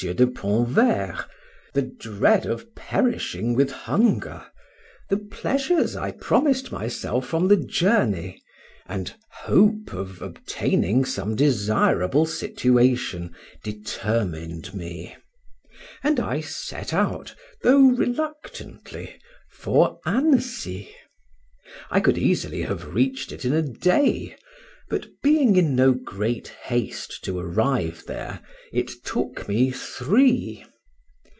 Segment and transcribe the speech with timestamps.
[0.15, 1.25] de Pontverre,
[1.75, 4.43] the dread of perishing with hunger,
[5.11, 8.41] the pleasures I promised myself from the journey,
[8.87, 15.15] and hope of obtaining some desirable situation, determined me;
[16.01, 19.19] and I set out though reluctantly,
[19.51, 20.95] for Annecy.
[21.91, 24.35] I could easily have reached it in a day,
[24.89, 28.41] but being in no great haste to arrive there,
[28.73, 30.65] it took me three.